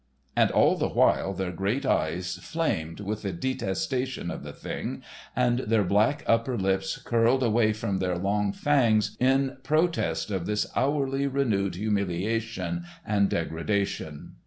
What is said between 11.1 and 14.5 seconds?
renewed humiliation and degradation.